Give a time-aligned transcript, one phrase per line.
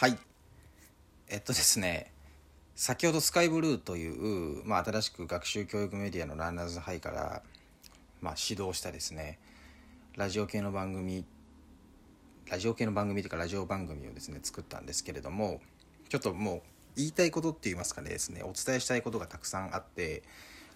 [0.00, 0.16] はい。
[1.28, 2.10] えっとですね
[2.74, 7.42] 先ほどスカイブルーという、まあ、新しく学習教育メディアのランナーズハイから、
[8.22, 9.38] まあ、指導したですね
[10.16, 11.26] ラジオ系の番組
[12.50, 15.60] ラジオ系の番組というかラジオ番組をですね作ったんですけれども
[16.08, 16.62] ちょっともう
[16.96, 20.22] 言いたいことって言いますかねですねお伝えしたいことがたくさんあって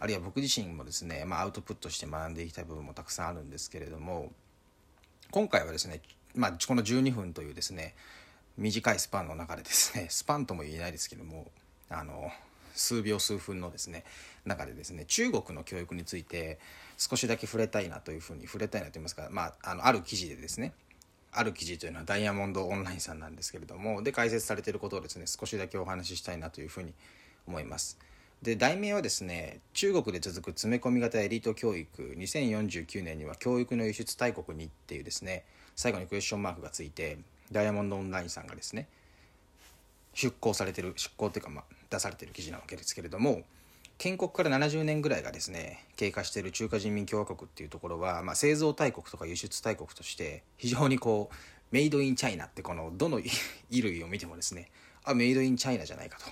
[0.00, 4.32] あるいは僕自身もですね、まあ、アウトプットして学んでいきたい部分もたくさんあるんですけれども
[5.30, 6.02] 今回はですね、
[6.34, 7.94] まあ、この12分というですね
[8.56, 11.50] 短いスパンの中でですね スパンとも言えないですけども
[11.88, 12.30] あの
[12.74, 14.04] 数秒数分のですね
[14.44, 16.58] 中でですね中国の教育について
[16.96, 20.72] 少しだけ触れたいなというふうに触れたいなと言いますか、まあ、あのある記事でですね
[21.32, 26.92] ある記事というのはダイヤモンドオンラインさんなんですけれどもで解説されていることをですね少しだけお話ししたいなというふうに
[27.46, 27.98] 思います。
[28.42, 37.18] で題名はですね中国で続く詰め込み型エリート教育2049年には教育の輸出大国にっていうですね最後にクエスチョンマークがついて
[37.52, 38.88] ダイヤモンドオンラインさんがですね
[40.14, 43.42] 出稿されてる出稿というか、まあ、出されてる記事なわけですけれども
[43.98, 51.34] 建国から70年ぐらいがですね経過している中華人民共和国っていうところは、まあ、製造大国とか輸出大国として非常にこう
[51.70, 53.32] メイドインチャイナってこのどの衣
[53.82, 54.70] 類を見てもですね
[55.04, 56.26] あメイドインチャイナじゃないかと。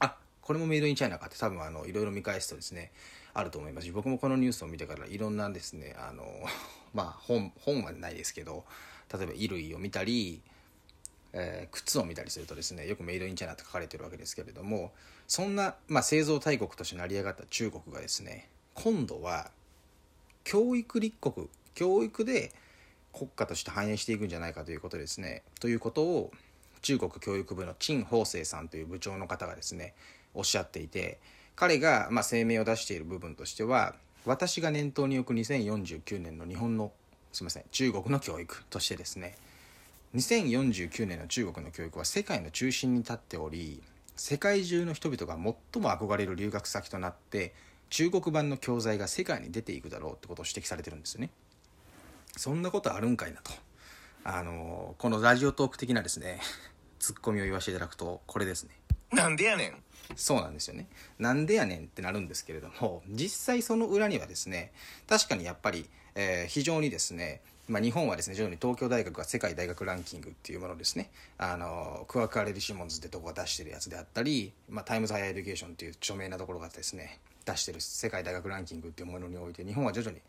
[0.00, 2.90] あこれもメイドインチャイナかって多分あのいろいろ見返すとですね
[3.34, 3.86] あると思います。
[3.86, 6.24] し僕もこのニュースを見てからいろんなですねあの
[6.94, 8.64] まあ本本はないですけど
[9.12, 10.42] 例えば衣類を見たり
[11.32, 14.92] えー、靴を見たりするとですねよくメイドインチャイナって書かれてるわけですけれども
[15.28, 19.50] そんな、まあ、製造大国として成り上がった中国がですね今度は
[20.44, 22.52] 教育立国教育で
[23.12, 26.32] 国家として繁栄していくんじゃないかということですねということを
[26.82, 29.94] 中国教育部の陳宝生さんという部長の方がですね
[30.34, 31.18] おっしゃっていて
[31.60, 33.94] 彼が、まあ、声明を出している部分としては
[34.24, 36.90] 私が念頭に置く2049年の日本の
[37.32, 39.36] すみません中国の教育としてですね
[40.14, 43.82] 2049年の中国の教育は世界の中心に立っており
[44.16, 47.52] 世界中の人々が最も憧れる留学先となって
[47.90, 51.28] 中国版の教材が世界に出ていくだろうってことを指摘されてるんですよね。
[52.38, 53.52] そんなことあるんかいなと。
[54.24, 56.40] あのこのラジオトーク的なですね
[56.98, 58.70] ツッコミを言わせていただくとこれですね。
[59.12, 59.74] なんでやねん
[60.16, 60.88] そうなんですよね。
[61.18, 64.72] なんでやねんってなるんですけれども、実際その裏にはですね、
[65.08, 80.20] 確かにやっぱり、えー非常にですね、まあ、日本はですね、徐々に東京大学が世界大学ランキングっていうものですね、あの、 Quacquarelli Symonds ってとこが出してるやつであったり、まあ、 Times Higher Education っていう著名なところがですね、出してる世界大学ランキングっていうものにおいて、日本は徐々に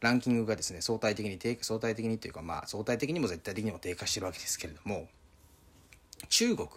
[0.00, 5.06] ランキングがですね、相対的に低下、相対的にっていうか、まあ、相対的にも絶対的にも低下してるわけですけれども、
[6.28, 6.68] 中国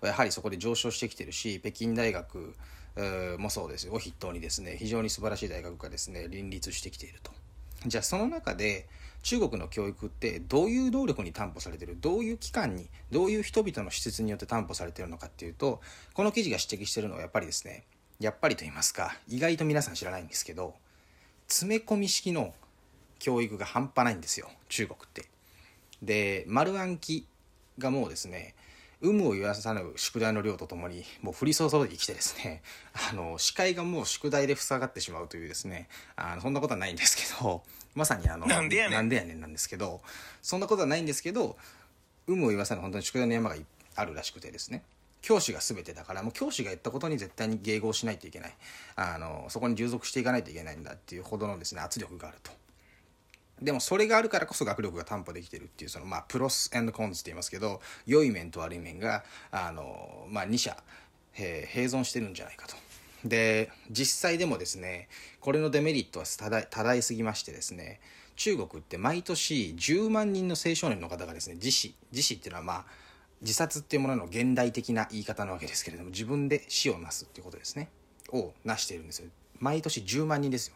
[0.00, 2.54] はやはりそこで上昇してきてるし北京大学
[3.38, 3.94] もそうですよ。
[3.94, 7.32] を筆頭にですね非常に素晴らしい大学がですね林立してきていると。
[7.86, 8.86] じゃあその中で
[9.22, 11.96] 中国の教育ってどういう能力に担保されてる？
[12.00, 15.80] どういう機関にどういう人々の施設によって担保されてるのかっていうと
[16.14, 17.84] この記事が指摘してるのはやっぱりですね
[18.20, 20.74] やっぱりと言いますか意外と皆さん知らないんですけど
[21.48, 22.54] 詰め込み式の
[23.18, 25.24] 教育が半端ないんですよ中国って。
[26.02, 27.26] で丸暗記
[27.78, 28.54] がもうですね
[29.02, 32.62] 有無を言わさぬ宿題の量とともにもう降り注いできてですね
[33.10, 37.64] あの視界がもう宿題で塞がってしまうというですねあのそんなことはないんですけど
[37.94, 38.92] まさにあの なんでやねん。
[38.92, 40.00] なんでやねんなんですけど
[40.40, 41.58] そんなことはないんですけど
[42.28, 44.84] 有無を言わさぬ本当に宿題の山がいあるらしくてですね
[45.20, 48.54] 教師が全てだからもう教師が言ったことに絶対に迎合しないといけない。
[48.94, 52.50] あのそこに従属していかないといけないんだっていうほどのですね圧力があると
[53.62, 60.76] でもそれがあるからこそ学力が担保できてるっていうそのまあプロスコンズって言いますけど良い面と悪い面があの、まあ、2者、
[61.36, 62.76] えー併存してるんじゃないかと。
[63.24, 65.08] で実際でもですね
[65.40, 68.00] これのデメリットは多大多大すぎましてですね
[68.34, 72.84] 中国って毎年10万人の青少年の方がですね自死自死っていうのはまあ
[73.40, 77.90] 自殺っていうものの現代的な言い方なわけですけれども自分で死をなすっていうことですね
[78.32, 80.74] をなしているんですよ毎年10万人ですよ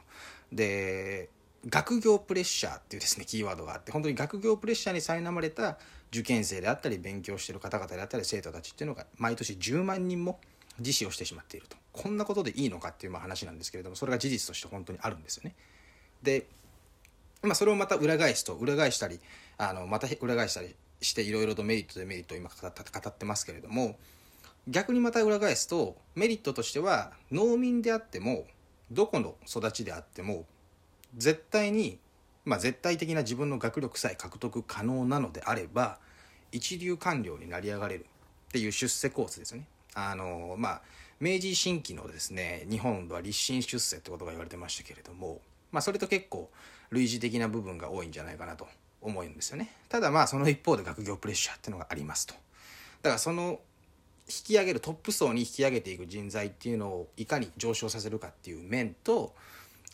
[0.52, 1.28] で
[1.68, 5.78] 学業プレッシャーっていうですねキーワードがあって本当に学業プレッシャーに苛まれた
[6.10, 10.38] 受験生であったり勉強してる方々であったり生徒たちっていうのが毎年10万人も
[10.78, 11.76] 自死をしてしまっていると。
[11.92, 15.54] こんなことでいいのかっていうまあ話なんですけれどもそれが事実として本当にあるんですよね。
[16.22, 16.46] で
[17.42, 19.20] まあ、それをまた裏返すと裏返したり
[19.58, 23.96] あのまた裏返したりしていろいろとメリットデメリットを今語った語ってますけれども
[24.68, 28.46] 逆にまた裏返すとメリットとしては農民であっても
[28.90, 30.44] どこの育ちであっても
[31.16, 31.98] 絶対に、
[32.44, 35.98] まあ、絶対的な自分の学力さえ獲得可能なのであれば
[36.52, 38.06] 一流官僚になり上がれる
[38.48, 39.66] っていう出世コースですよね。
[39.94, 40.82] あのまあ
[41.18, 45.40] 明治新期のですね日本は立身出世ってことが言われてましたけれども、
[45.72, 46.50] まあ、それと結構
[46.90, 48.68] 類似的な部分が多いんじゃないかなと
[49.00, 52.34] 思うんですよねただまあその一方で学業プレッシャーっていうのがありますと
[53.02, 53.60] だからその
[54.28, 59.34] 引き上げるトップ層に引き上げていく人材っていうのをいかに上昇させるかっていう面と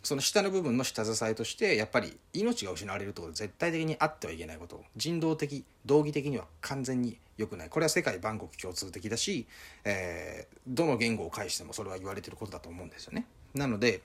[0.03, 4.83] その下の部分の下支えとしてやっぱり命が失われるってことは絶対的にあってはいけないこと。
[4.97, 7.69] 人道的道義的には完全に良くない。
[7.69, 9.47] これは世界万国共通的だし、
[9.85, 13.27] えー、どの言語を介してもそれは言われてることだと思うんですよね。
[13.55, 14.03] なので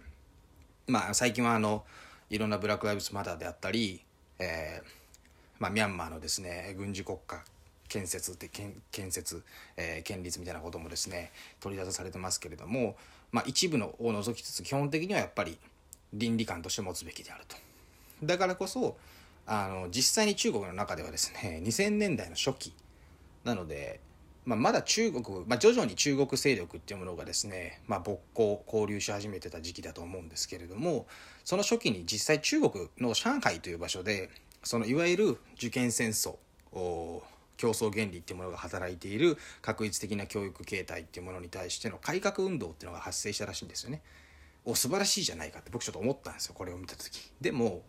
[0.88, 1.84] まあ最近はあの
[2.30, 4.02] いろんなブラック・ライブズ・マターであったり、
[4.40, 4.88] えー
[5.60, 7.44] まあ、ミャンマーのですね軍事国家
[7.88, 9.44] 建設って建設、
[9.78, 12.96] えー、建立みたいなこともですね取り沙汰されてますけれども、
[13.32, 15.58] まあ、一部のを除きつつ基本的にはやっぱり
[16.14, 17.56] 倫理観として持つべきであると。
[18.24, 18.98] だからこそ
[19.46, 22.74] あの実際に中国の中ではですね 2000年代の初期
[23.44, 24.02] なので、
[24.46, 31.08] まあ、まだ中国、まあ、徐々に中国勢力っていうものがですね、まあ、勃興交流し始めてた時期だと思うんですけれども
[31.46, 34.30] その初期に実際中国の上海という場所で
[34.64, 36.36] そのいわゆる受験戦争
[36.74, 44.02] 競争原理っていうものが働いている確率的な教育形態っていうものに対しての改革運動っていうのが発生したらしいんですよね。
[44.68, 47.32] お素晴らしいじゃないかって僕ちょっと思ったんですよこれを見た時。
[47.40, 47.84] でも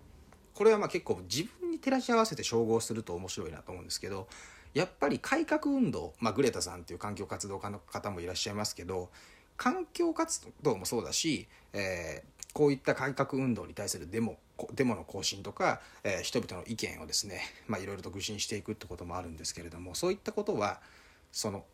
[0.55, 4.29] これはまあ結構自分に照らし合わせて照合すると面白いなと思うんですけど
[4.75, 9.11] やっぱり改革運動、まあ、グレタさんっていう環境活動家の方もいらっしゃいますけど
[9.57, 14.39] 環境活動もそうだし、えー、こういった改革運動に対するデモ
[14.75, 17.41] デモの行進とか、えー、人々の意見をですね、
[17.81, 20.81] いろいろと愚信していくってこともあるんですけれどもそういったことは
[21.31, 21.65] その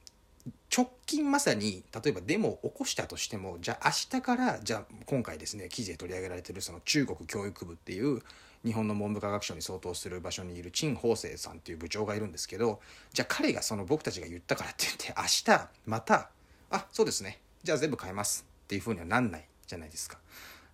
[0.75, 8.21] 直近まさに例えばデモを起こしたとしてもじゃあ明日からじゃあ今回ですね記事で取り上げられてるその中国教育部っていう
[8.65, 12.81] 日本の文部科学省に相当する場所にいる陳法生さんっていう部長がいるんですけど
[13.13, 16.31] じゃあ彼がその僕たちが言ったからって言って明日また
[16.71, 17.39] あそうですね。
[17.63, 20.19] じゃあ全部変えますっていうふうにはなんないじゃないですか。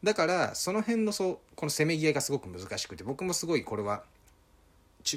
[0.03, 4.03] だからその辺のそうこのせめぎ合いがすごく難しくて僕もすごいこれは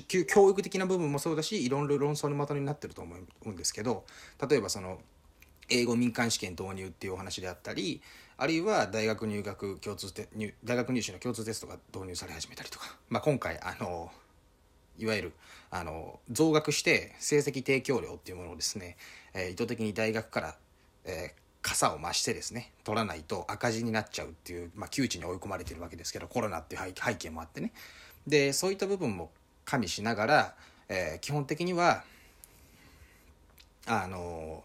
[0.01, 4.03] 教育的な部分もそうだしいろいろ論争の的になってると思うんですけど
[4.49, 4.99] 例えばその
[5.69, 8.01] 英語民間試験導入っていうお話であったり
[8.37, 14.11] あるいは大学入学共通テ入大学入試の共通テストが導入され始めたりとか、まあ、今回あの
[14.97, 15.33] いわゆる
[15.71, 18.97] あの増額して成績提供料っていうものをですね、
[19.33, 20.55] えー、意図的に大学から、
[21.05, 27.71] えー、傘を増してですね取らないと赤字になっちゃうっていう、まあ、窮地に追い込まれてるわけですけどコロナっていう背景もあってね。
[28.27, 29.31] でそういった部分も
[29.65, 30.55] 加味しながら、
[30.89, 32.03] えー、基本的には
[33.85, 34.63] あの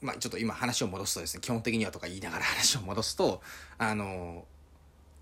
[0.00, 3.42] まあちょっと今話を戻すとですね基本的にはとか言いながら 話を戻すと
[3.78, 4.44] あの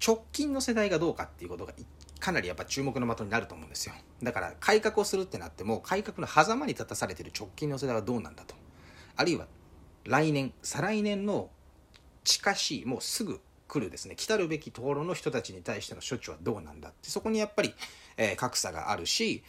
[0.04, 1.72] 直近の世代がどうかっていうことが
[2.18, 3.94] かなりやっぱ注目の的になると思うんですよ。
[4.22, 8.54] だから改革をするってなっても改革の狭間に立たされてる直近の世代はどうなんだと。
[9.16, 9.46] あるいは
[10.04, 11.50] 来年再来年の
[12.24, 14.16] 近しいもうすぐ来るですね。
[14.16, 17.08] 来たるべきところの人たちに対しての処置はどうなんだって。
[17.08, 17.72] そこにやっぱり、
[18.16, 19.42] えー、格差があるし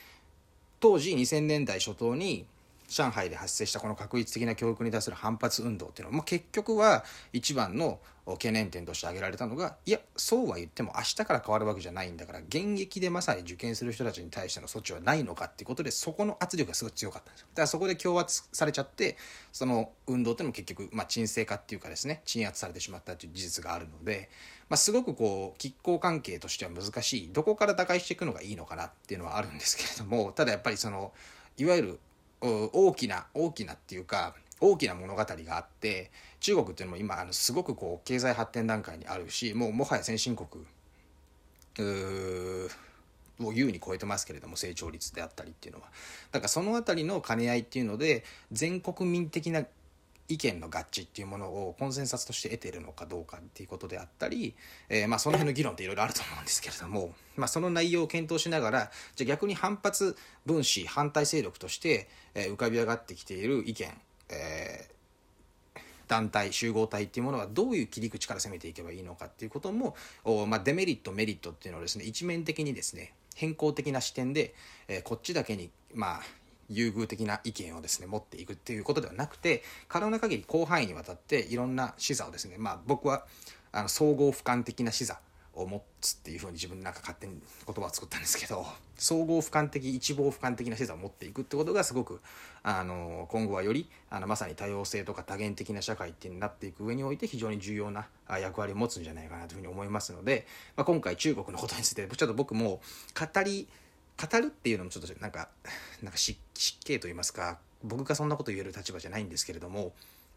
[0.80, 2.46] 当時2000年代初頭に
[2.92, 17.48] 上海で発生したこの確率的な教育に対する反発運動っていうのは、もう結局は一番の懸念点として挙げられたのがいやそうは言っても明日から変わるわけじゃないんだから現役でまさに受験する人たちに対しての措置はないのかっていうことでそこの圧力がすごい強かったんですよ。
[17.54, 19.18] だからそこで強圧されちゃって
[19.52, 24.30] その運動っていうのも結局、まあ、沈静化っていうかですね鎮圧されてしまったという事実があるので、
[24.70, 27.30] まあ、すごくこう拮抗関係としては難しい。
[27.34, 31.12] どこから打開していくのがいいのかなっていうのはあるんですけれどもただやっぱりその
[31.58, 32.00] いわゆる
[32.42, 40.66] 大きな大きなっていうか大きな物語があって中国っていうのも今あのすごくこう経済発展段階にあるしもうもはや先進国
[43.40, 45.88] を優に超えてますけれども成長率であったりっていうのは。
[46.32, 49.64] だからその辺りの兼ね合いっていうので全国民的な
[50.34, 54.56] 意見の合致っていうものをコンセンサスとして得ているのかどうかっていうことであったり、
[54.88, 69.96] えー、まあその辺の議論っていろいろあると思うんですけれども、 まあ、その内容を検討しながらじゃ逆に反発分子反対勢力として、え、浮かび上がってきている意見、えー、団体集合体っていうものはどういう切り口から攻めていけばいいのかっていうことも、
[70.48, 74.54] まあ、デメリットメリットっていうのをですね一面的にですね変更的な視点で、
[74.88, 76.22] えー、こっちだけにまあ
[76.72, 83.26] 優遇的な意見をですね持っていくっていうことではなくて可能な限り広範囲にわたっていろんな視座をですねまあ僕は
[83.72, 85.20] あの総合俯瞰的な視座
[85.54, 92.22] を持つっていうふうに自分なんか勝手に言葉を作ったんですけど総合俯瞰的一望俯瞰的な視座を持っていくってことがすごく
[92.64, 100.48] あの今後はよりあのまさに多様性とか多元的な社会っていうになっていく上において非常に重要な役割を持つんじゃないかなというふうに思いますので、
[100.78, 102.80] まあ、今回中国のことについてちょっと僕も
[103.20, 103.68] 語り
[104.28, 105.50] 語るっていうのもちょっとなんか
[106.02, 106.40] なんか失
[106.84, 109.94] 敬と言いますか僕がそんなこと言える立場じゃないんですけれども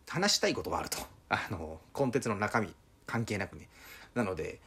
[0.09, 0.99] 話したいことはあると。
[1.31, 2.73] あのコンテンツの中身
[3.07, 3.69] 関係なくね。
[4.15, 4.61] なので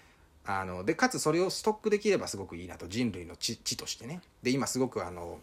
[0.46, 2.88] あのでかつそれをストックできればすごくいいなと。
[2.88, 4.22] 人類の知としてね。
[4.44, 5.40] で今すごくあの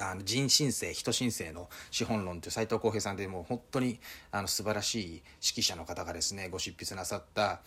[0.00, 3.98] あの人申請人申請の資本論という斎藤浩平さんでもう本当に
[4.30, 5.22] あの素晴らしい指
[5.58, 7.60] 揮者の方がですねご執筆なさった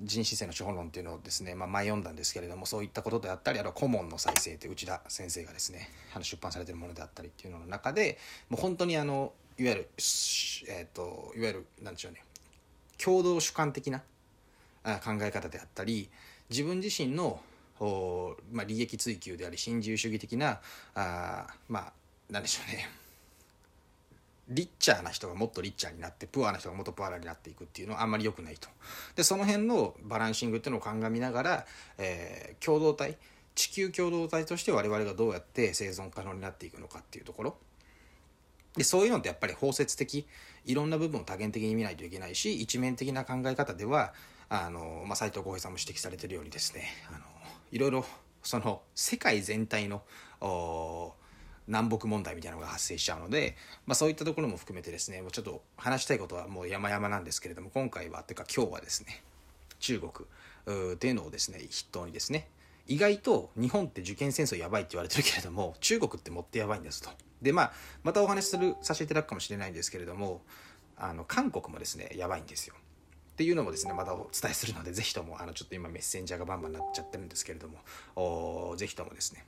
[0.00, 9.88] 人申請の資本論っていうのをですね、まあ、前読んだんですけれどもそういったことであったりあと顧問の再生って内田先生がですねあの出版されてるものであったりっていうのの中でもう本当にあのいわゆる、
[10.68, 12.22] えーと、いわゆるなんでしょうね
[13.02, 14.00] 共同主観的な
[14.84, 16.10] 考え方であったり
[16.50, 17.40] 自分自身の
[17.78, 20.60] まあ、利益追求であり新自由主義的な
[20.94, 21.92] あまあ
[22.30, 22.88] なんでしょうね
[24.48, 28.68] リッチャーな人がもっとリッチャーになってプアな人がもっとプアラになっていくっていうのはあんまり良くないと。
[29.16, 31.66] でその辺のバランシングっていうのを鑑みながら、
[31.98, 33.16] えー、共同体
[33.54, 37.56] 地球共同体として我々がどうやって生存可能になっていくのかっていうところ。
[38.76, 40.26] でそういうのってやっぱり包摂的
[40.66, 44.12] いろんな部分を多元的に見ないといけないし一面的な考え方では
[44.50, 47.18] あの、まあ、斉藤浩平さんも指摘されてるようにですねあの
[47.72, 48.04] いろいろ
[48.42, 50.02] その世界全体の
[51.66, 53.56] 南北問題みたいなのが発生しちゃうので、
[53.86, 59.22] まあ、そういったところも含めてですねもうちょっと話したいことはもう山々なんですけれども今回はというか今日はですね
[59.78, 62.48] 中国っていうのをですね筆頭にですね
[62.88, 67.10] 意外と日本って受験戦争やばいって言われてるけれども中国ってもってやばいんですと。
[67.42, 70.42] でまあまたお話しするさせていただくかもしれないんですけれども
[70.96, 72.74] あの韓国もですねやばいんですよ。
[72.78, 77.78] っていうのもですねまたお伝えするのでぜひともあのちょっと今メッセンジャーがバンバンなっちゃってるんですけれども
[78.14, 79.44] おぜひともですね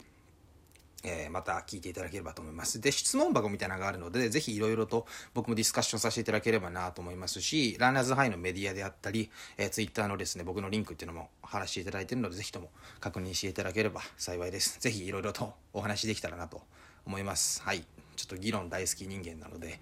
[1.05, 2.81] えー、また聞いていただければと思います。
[2.81, 14.81] で、質問箱みたいなのがあるので、ぜひいろいろと僕もディスカッションさせていただければなと思いますし、ランナーズハイのメディアであったり、えー、ツイッターのですね、僕のリンクっていうのも貼らせていただいているので、ぜひとも確認していただければ幸いです。
[14.81, 16.63] ぜひいろいろとお話できたらなと
[17.07, 17.63] 思います。
[17.63, 17.85] はい。
[18.17, 19.81] ちょっと議論大好き人間なので、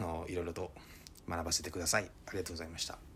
[0.00, 0.72] あの、いろいろと
[1.28, 2.10] 学ばせてください。
[2.26, 3.07] ありがとうございました。